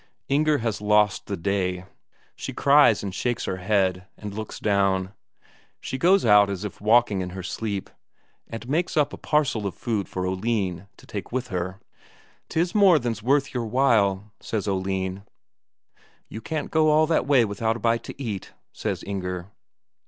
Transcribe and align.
Inger 0.29 0.57
has 0.57 0.81
lost 0.81 1.27
the 1.27 1.37
day. 1.37 1.85
She 2.35 2.53
cries 2.53 3.03
and 3.03 3.13
shakes 3.13 3.45
her 3.45 3.57
head 3.57 4.07
and 4.17 4.33
looks 4.33 4.59
down. 4.59 5.13
She 5.79 5.99
goes 5.99 6.25
out 6.25 6.49
as 6.49 6.65
if 6.65 6.81
walking 6.81 7.21
in 7.21 7.29
her 7.37 7.43
sleep, 7.43 7.87
and 8.47 8.67
makes 8.67 8.97
up 8.97 9.13
a 9.13 9.17
parcel 9.17 9.67
of 9.67 9.75
food 9.75 10.09
for 10.09 10.25
Oline 10.25 10.87
to 10.97 11.05
take 11.05 11.31
with 11.31 11.49
her. 11.49 11.79
"'Tis 12.49 12.73
more 12.73 12.97
than's 12.97 13.21
worth 13.21 13.53
your 13.53 13.67
while," 13.67 14.31
says 14.39 14.67
Oline. 14.67 15.21
"You 16.29 16.41
can't 16.41 16.71
go 16.71 16.89
all 16.89 17.05
that 17.05 17.27
way 17.27 17.45
without 17.45 17.75
a 17.77 17.79
bite 17.79 18.01
to 18.05 18.19
eat," 18.19 18.53
says 18.73 19.03
Inger. 19.03 19.51